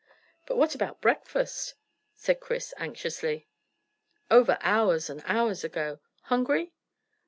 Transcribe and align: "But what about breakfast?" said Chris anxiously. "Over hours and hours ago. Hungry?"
"But 0.47 0.57
what 0.57 0.73
about 0.73 0.99
breakfast?" 0.99 1.75
said 2.15 2.39
Chris 2.39 2.73
anxiously. 2.77 3.47
"Over 4.31 4.57
hours 4.61 5.11
and 5.11 5.21
hours 5.27 5.63
ago. 5.63 5.99
Hungry?" 6.23 6.73